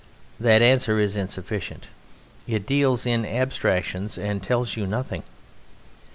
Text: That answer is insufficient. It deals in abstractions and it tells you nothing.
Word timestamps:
That 0.39 0.63
answer 0.63 0.99
is 0.99 1.15
insufficient. 1.15 1.89
It 2.47 2.65
deals 2.65 3.05
in 3.05 3.23
abstractions 3.23 4.17
and 4.17 4.41
it 4.41 4.43
tells 4.47 4.75
you 4.75 4.87
nothing. 4.87 5.21